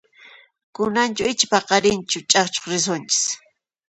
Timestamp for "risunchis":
2.71-3.21